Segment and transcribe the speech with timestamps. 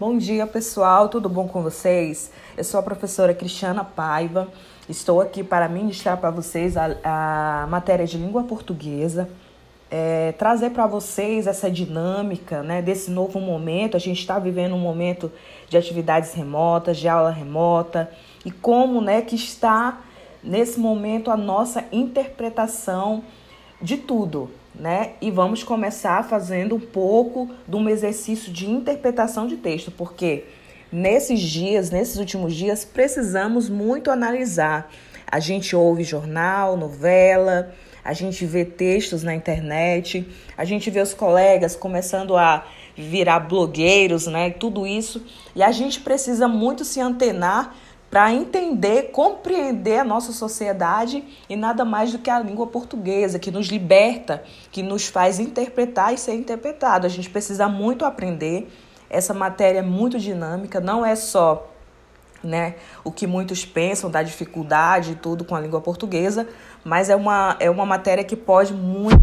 [0.00, 2.30] Bom dia, pessoal, tudo bom com vocês?
[2.56, 4.46] Eu sou a professora Cristiana Paiva,
[4.88, 9.28] estou aqui para ministrar para vocês a, a, matéria de língua portuguesa,
[9.90, 13.96] é, trazer para vocês essa dinâmica né, desse novo momento.
[13.96, 15.32] A gente está vivendo um momento
[15.68, 18.08] de atividades remotas, de aula remota,
[18.44, 20.00] e como né, que está
[20.44, 23.24] nesse momento a nossa interpretação
[23.82, 25.12] de tudo, né?
[25.20, 30.44] E vamos começar fazendo um pouco de um exercício de interpretação de texto, porque
[30.92, 34.90] nesses dias, nesses últimos dias, precisamos muito analisar.
[35.26, 41.12] A gente ouve jornal, novela, a gente vê textos na internet, a gente vê os
[41.12, 42.64] colegas começando a
[42.96, 44.50] virar blogueiros, né?
[44.50, 45.24] Tudo isso.
[45.54, 47.76] E a gente precisa muito se antenar
[48.10, 53.50] para entender, compreender a nossa sociedade e nada mais do que a língua portuguesa, que
[53.50, 57.06] nos liberta, que nos faz interpretar e ser interpretado.
[57.06, 58.70] A gente precisa muito aprender.
[59.10, 61.70] Essa matéria é muito dinâmica, não é só
[62.42, 66.46] né, o que muitos pensam da dificuldade e tudo com a língua portuguesa,
[66.84, 69.18] mas é uma, é uma matéria que pode muito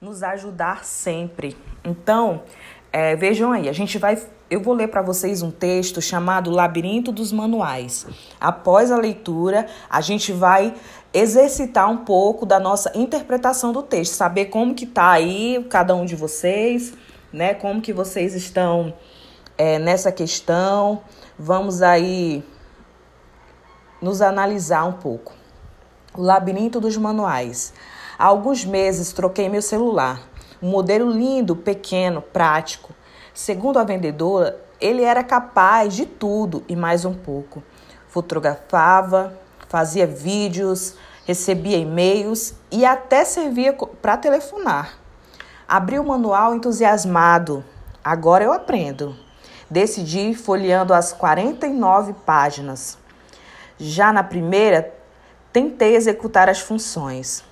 [0.00, 1.56] nos ajudar sempre.
[1.84, 2.42] Então,
[2.92, 4.18] é, vejam aí, a gente vai.
[4.50, 8.06] Eu vou ler para vocês um texto chamado Labirinto dos Manuais.
[8.40, 10.74] Após a leitura, a gente vai
[11.12, 16.06] exercitar um pouco da nossa interpretação do texto, saber como que tá aí cada um
[16.06, 16.94] de vocês,
[17.30, 17.52] né?
[17.52, 18.94] Como que vocês estão
[19.58, 21.02] é, nessa questão.
[21.38, 22.42] Vamos aí
[24.00, 25.34] nos analisar um pouco.
[26.16, 27.74] O labirinto dos manuais.
[28.18, 30.22] Há alguns meses troquei meu celular.
[30.62, 32.94] Um modelo lindo, pequeno, prático.
[33.38, 37.62] Segundo a vendedora, ele era capaz de tudo e mais um pouco.
[38.08, 39.32] Fotografava,
[39.68, 43.72] fazia vídeos, recebia e-mails e até servia
[44.02, 44.98] para telefonar.
[45.68, 47.64] Abri o manual entusiasmado.
[48.02, 49.14] Agora eu aprendo.
[49.70, 52.98] Decidi folheando as 49 páginas.
[53.78, 54.92] Já na primeira,
[55.52, 57.44] tentei executar as funções.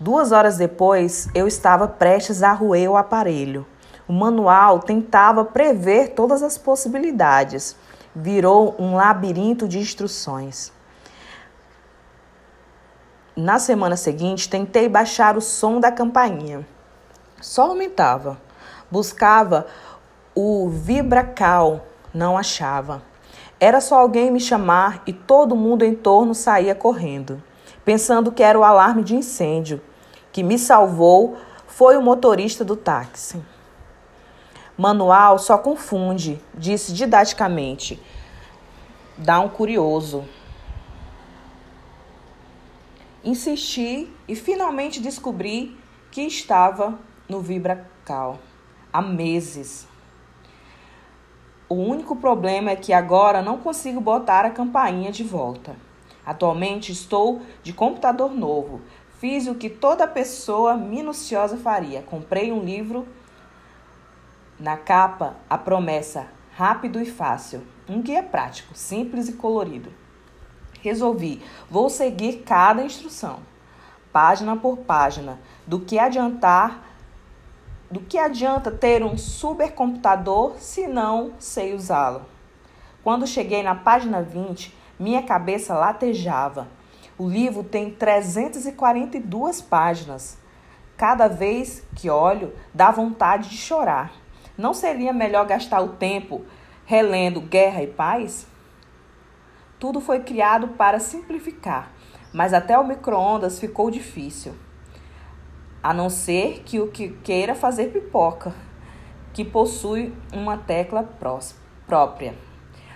[0.00, 3.64] Duas horas depois, eu estava prestes a roer o aparelho.
[4.10, 7.76] O manual tentava prever todas as possibilidades.
[8.12, 10.72] Virou um labirinto de instruções.
[13.36, 16.66] Na semana seguinte, tentei baixar o som da campainha.
[17.40, 18.36] Só aumentava.
[18.90, 19.68] Buscava
[20.34, 23.02] o vibracal, não achava.
[23.60, 27.40] Era só alguém me chamar e todo mundo em torno saía correndo,
[27.84, 29.80] pensando que era o alarme de incêndio
[30.32, 31.36] que me salvou
[31.68, 33.40] foi o motorista do táxi.
[34.80, 38.00] Manual só confunde, disse didaticamente.
[39.14, 40.24] Dá um curioso.
[43.22, 45.76] Insisti e finalmente descobri
[46.10, 46.98] que estava
[47.28, 48.38] no Vibracal
[48.90, 49.86] há meses.
[51.68, 55.76] O único problema é que agora não consigo botar a campainha de volta.
[56.24, 58.80] Atualmente estou de computador novo,
[59.20, 62.00] Fiz o que toda pessoa minuciosa faria.
[62.00, 63.06] Comprei um livro
[64.60, 67.62] na capa, a promessa rápido e fácil.
[67.88, 69.90] Um guia prático, simples e colorido.
[70.82, 73.40] Resolvi, vou seguir cada instrução,
[74.12, 76.90] página por página, do que adiantar
[77.90, 82.22] do que adianta ter um supercomputador se não sei usá-lo.
[83.02, 86.68] Quando cheguei na página 20, minha cabeça latejava.
[87.18, 90.38] O livro tem 342 páginas.
[90.96, 94.19] Cada vez que olho, dá vontade de chorar.
[94.60, 96.44] Não seria melhor gastar o tempo
[96.84, 98.46] relendo Guerra e Paz?
[99.78, 101.90] Tudo foi criado para simplificar,
[102.30, 104.52] mas até o micro-ondas ficou difícil.
[105.82, 108.54] A não ser que o que queira fazer pipoca,
[109.32, 111.08] que possui uma tecla
[111.88, 112.34] própria.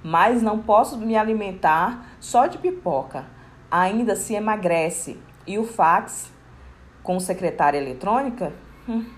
[0.00, 3.26] Mas não posso me alimentar só de pipoca
[3.68, 5.18] ainda se emagrece.
[5.44, 6.30] E o fax
[7.02, 8.52] com secretária eletrônica?
[8.88, 9.17] Hum.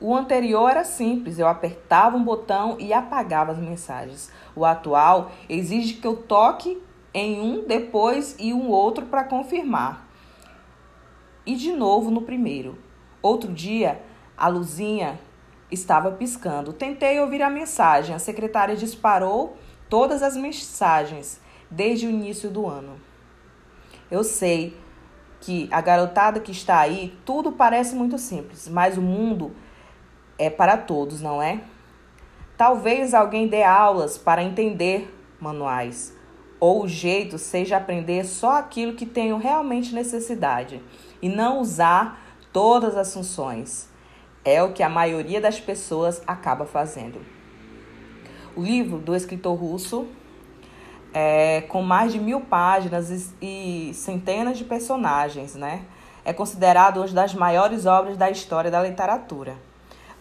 [0.00, 4.30] O anterior era simples, eu apertava um botão e apagava as mensagens.
[4.54, 6.80] O atual exige que eu toque
[7.12, 10.06] em um depois e um outro para confirmar.
[11.44, 12.78] E de novo no primeiro.
[13.20, 14.00] Outro dia,
[14.36, 15.18] a luzinha
[15.70, 16.72] estava piscando.
[16.72, 18.14] Tentei ouvir a mensagem.
[18.14, 19.56] A secretária disparou
[19.88, 23.00] todas as mensagens desde o início do ano.
[24.10, 24.76] Eu sei
[25.40, 29.52] que a garotada que está aí, tudo parece muito simples, mas o mundo
[30.38, 31.60] é para todos, não é?
[32.56, 36.14] Talvez alguém dê aulas para entender manuais,
[36.58, 40.82] ou o jeito seja aprender só aquilo que tenho realmente necessidade
[41.20, 42.20] e não usar
[42.52, 43.88] todas as funções.
[44.44, 47.20] É o que a maioria das pessoas acaba fazendo.
[48.56, 50.06] O livro do escritor russo
[51.12, 55.84] é, com mais de mil páginas e, e centenas de personagens, né?
[56.24, 59.56] É considerado uma das maiores obras da história da literatura.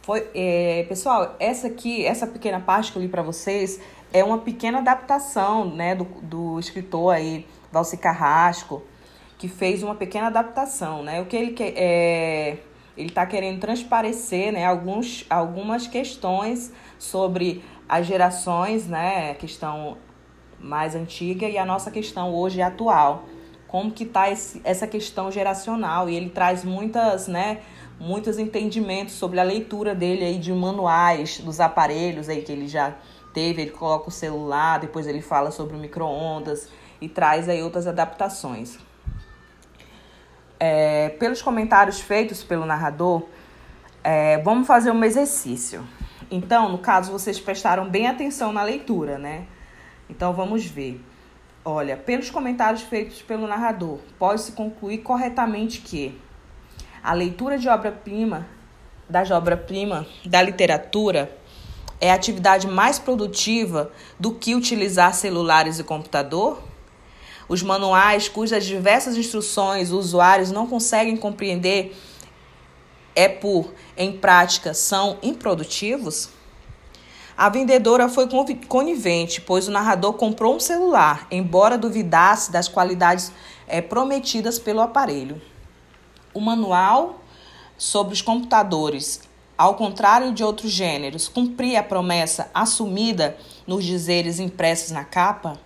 [0.08, 3.78] Foi, é, pessoal, essa aqui, essa pequena parte que eu li para vocês
[4.14, 8.82] é uma pequena adaptação, né, do, do escritor aí, Valci Carrasco,
[9.38, 11.20] que fez uma pequena adaptação, né?
[11.20, 12.58] O que ele quer é,
[12.96, 19.98] ele está querendo transparecer, né, alguns, algumas questões sobre as gerações, né, questão
[20.58, 23.26] mais antiga e a nossa questão hoje atual.
[23.68, 24.30] Como que está
[24.64, 26.10] essa questão geracional?
[26.10, 27.60] E ele traz muitas, né,
[28.00, 32.96] muitos entendimentos sobre a leitura dele aí de manuais dos aparelhos aí que ele já
[33.34, 33.62] teve.
[33.62, 36.70] Ele coloca o celular, depois ele fala sobre o micro-ondas
[37.02, 38.78] e traz aí outras adaptações.
[40.60, 43.24] É, pelos comentários feitos pelo narrador,
[44.04, 45.86] é, vamos fazer um exercício.
[46.30, 49.46] Então, no caso, vocês prestaram bem atenção na leitura, né?
[50.10, 51.02] Então vamos ver.
[51.64, 56.20] Olha, pelos comentários feitos pelo narrador, pode-se concluir corretamente que
[57.08, 58.46] a leitura de obra-prima,
[59.10, 61.32] das obra-prima da literatura,
[62.02, 63.90] é a atividade mais produtiva
[64.20, 66.62] do que utilizar celulares e computador?
[67.48, 71.96] Os manuais, cujas diversas instruções os usuários não conseguem compreender,
[73.16, 76.28] é por, em prática, são improdutivos?
[77.38, 78.28] A vendedora foi
[78.68, 83.32] conivente, pois o narrador comprou um celular, embora duvidasse das qualidades
[83.66, 85.42] é, prometidas pelo aparelho.
[86.38, 87.20] O manual
[87.80, 89.22] sobre os computadores,
[89.58, 93.36] ao contrário de outros gêneros, cumpria a promessa assumida
[93.66, 95.60] nos dizeres impressos na capa?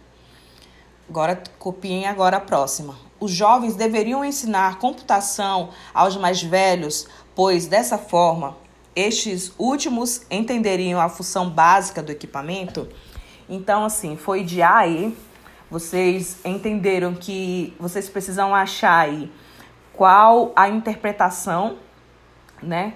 [1.09, 2.95] Agora copiem agora a próxima.
[3.19, 8.55] Os jovens deveriam ensinar computação aos mais velhos, pois dessa forma
[8.95, 12.87] estes últimos entenderiam a função básica do equipamento.
[13.49, 15.17] Então, assim, foi de aí.
[15.69, 19.29] Vocês entenderam que vocês precisam achar aí
[19.93, 21.77] qual a interpretação,
[22.61, 22.93] né,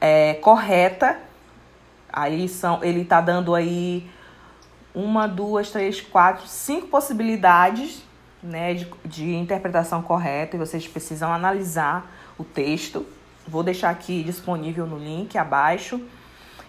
[0.00, 1.18] é, correta.
[2.12, 4.08] Aí são, ele está dando aí
[4.94, 8.02] uma, duas, três, quatro, cinco possibilidades,
[8.42, 10.56] né, de, de interpretação correta.
[10.56, 13.06] E vocês precisam analisar o texto
[13.48, 15.98] Vou deixar aqui disponível no link abaixo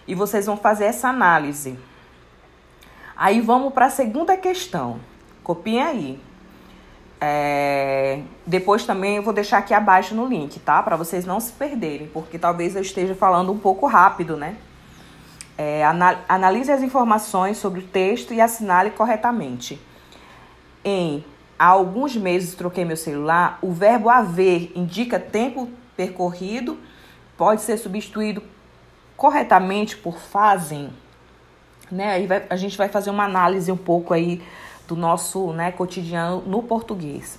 [0.06, 1.78] e vocês vão fazer essa análise.
[3.14, 4.98] Aí vamos para a segunda questão.
[5.44, 6.20] Copiem aí.
[7.20, 8.22] É...
[8.46, 10.82] Depois também eu vou deixar aqui abaixo no link, tá?
[10.82, 14.56] Para vocês não se perderem, porque talvez eu esteja falando um pouco rápido, né?
[15.58, 15.84] É,
[16.26, 19.78] analise as informações sobre o texto e assinale corretamente.
[20.82, 21.22] Em
[21.58, 26.78] há alguns meses troquei meu celular, o verbo haver indica tempo percorrido
[27.36, 28.42] pode ser substituído
[29.14, 30.88] corretamente por fazem,
[31.90, 32.12] né?
[32.12, 34.42] Aí vai, a gente vai fazer uma análise um pouco aí
[34.90, 37.38] do nosso né, cotidiano no português.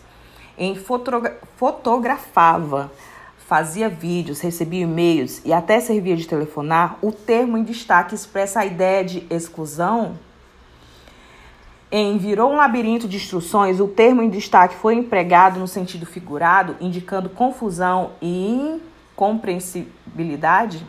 [0.57, 2.91] Em fotogra fotografava,
[3.37, 8.65] fazia vídeos, recebia e-mails e até servia de telefonar, o termo em destaque expressa a
[8.65, 10.17] ideia de exclusão.
[11.91, 16.77] Em virou um labirinto de instruções, o termo em destaque foi empregado no sentido figurado,
[16.79, 18.79] indicando confusão e
[19.13, 20.85] incompreensibilidade?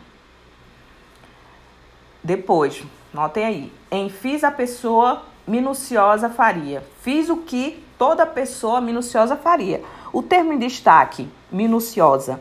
[2.23, 2.81] Depois,
[3.13, 3.71] notem aí.
[3.91, 6.83] Em fiz a pessoa minuciosa faria.
[7.01, 9.83] Fiz o que toda pessoa minuciosa faria.
[10.11, 12.39] O termo em destaque, minuciosa,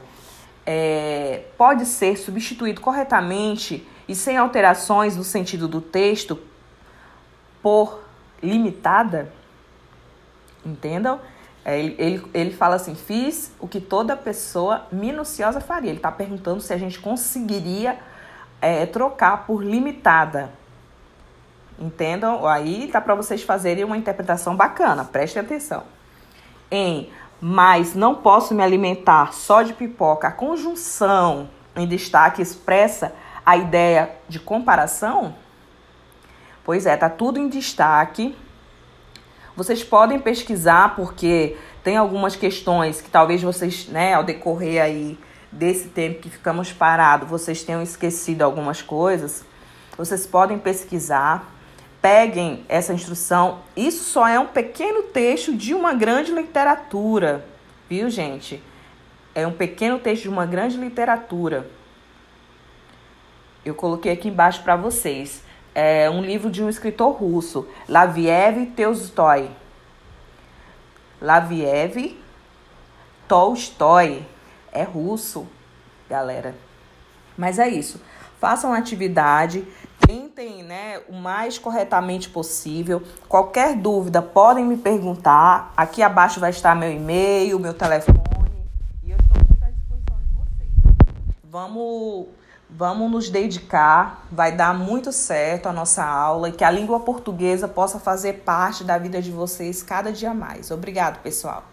[0.65, 6.39] é, pode ser substituído corretamente e sem alterações no sentido do texto
[7.63, 8.01] por
[8.43, 9.33] limitada.
[10.65, 11.21] Entendam?
[11.65, 15.91] É, ele, ele, ele fala assim: fiz o que toda pessoa minuciosa faria.
[15.91, 17.99] Ele está perguntando se a gente conseguiria
[18.61, 20.51] é, trocar por limitada.
[21.79, 22.47] Entendam?
[22.47, 25.85] Aí tá para vocês fazerem uma interpretação bacana, prestem atenção.
[26.71, 27.11] Em
[27.45, 33.13] mas não posso me alimentar só de pipoca, a conjunção em destaque expressa
[33.45, 35.35] a ideia de comparação?
[36.65, 38.37] Pois é, tá tudo em destaque
[39.55, 45.19] vocês podem pesquisar porque tem algumas questões que talvez vocês, né, ao decorrer aí
[45.51, 49.45] desse tempo que ficamos parados, vocês tenham esquecido algumas coisas.
[49.97, 51.52] Vocês podem pesquisar,
[52.03, 53.61] peguem essa instrução.
[53.75, 57.47] Isso só é um pequeno texto de uma grande literatura,
[57.89, 58.63] viu, gente?
[59.35, 61.71] É um pequeno texto de uma grande literatura.
[63.65, 65.43] Eu coloquei aqui embaixo para vocês
[65.75, 69.51] é um livro de um escritor russo, Laviev Tolstói.
[71.21, 72.19] Laviev
[73.27, 74.27] Tolstói.
[74.71, 75.47] É russo,
[76.09, 76.55] galera.
[77.37, 78.01] Mas é isso.
[78.39, 79.67] Façam atividade,
[80.37, 80.63] né?
[80.63, 83.03] né, o mais corretamente possível.
[83.29, 85.73] Qualquer dúvida, podem me perguntar.
[85.77, 88.19] Aqui abaixo vai estar meu e-mail, meu telefone.
[89.03, 90.71] E eu estou muito à disposição de vocês.
[91.45, 92.27] Vamos,
[92.71, 94.27] vamos nos dedicar.
[94.33, 98.85] Vai dar muito certo a nossa aula e que a língua portuguesa possa fazer parte
[98.85, 100.71] da vida de vocês cada dia mais.
[100.71, 101.72] Obrigado, pessoal.